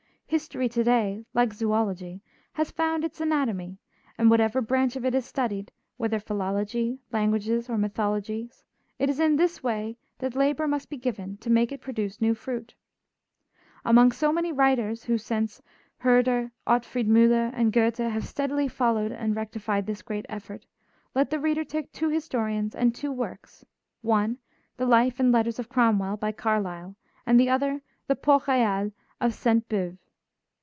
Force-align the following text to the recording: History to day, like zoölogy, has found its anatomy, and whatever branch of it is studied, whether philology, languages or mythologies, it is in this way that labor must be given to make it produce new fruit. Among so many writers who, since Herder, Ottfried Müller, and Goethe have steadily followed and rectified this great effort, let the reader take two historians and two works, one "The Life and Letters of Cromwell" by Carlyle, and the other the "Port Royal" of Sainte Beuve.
History 0.31 0.69
to 0.69 0.81
day, 0.85 1.25
like 1.33 1.49
zoölogy, 1.49 2.21
has 2.53 2.71
found 2.71 3.03
its 3.03 3.19
anatomy, 3.19 3.77
and 4.17 4.29
whatever 4.29 4.61
branch 4.61 4.95
of 4.95 5.03
it 5.03 5.13
is 5.13 5.25
studied, 5.25 5.73
whether 5.97 6.21
philology, 6.21 6.97
languages 7.11 7.69
or 7.69 7.77
mythologies, 7.77 8.63
it 8.97 9.09
is 9.09 9.19
in 9.19 9.35
this 9.35 9.61
way 9.61 9.97
that 10.19 10.33
labor 10.33 10.69
must 10.69 10.89
be 10.89 10.95
given 10.95 11.35
to 11.39 11.49
make 11.49 11.73
it 11.73 11.81
produce 11.81 12.21
new 12.21 12.33
fruit. 12.33 12.73
Among 13.83 14.13
so 14.13 14.31
many 14.31 14.53
writers 14.53 15.03
who, 15.03 15.17
since 15.17 15.61
Herder, 15.97 16.53
Ottfried 16.65 17.09
Müller, 17.09 17.51
and 17.53 17.73
Goethe 17.73 17.97
have 17.97 18.23
steadily 18.23 18.69
followed 18.69 19.11
and 19.11 19.35
rectified 19.35 19.85
this 19.85 20.01
great 20.01 20.25
effort, 20.29 20.65
let 21.13 21.29
the 21.29 21.41
reader 21.41 21.65
take 21.65 21.91
two 21.91 22.07
historians 22.07 22.73
and 22.73 22.95
two 22.95 23.11
works, 23.11 23.65
one 23.99 24.37
"The 24.77 24.85
Life 24.85 25.19
and 25.19 25.33
Letters 25.33 25.59
of 25.59 25.67
Cromwell" 25.67 26.15
by 26.15 26.31
Carlyle, 26.31 26.95
and 27.25 27.37
the 27.37 27.49
other 27.49 27.81
the 28.07 28.15
"Port 28.15 28.47
Royal" 28.47 28.93
of 29.19 29.33
Sainte 29.33 29.67
Beuve. 29.67 29.97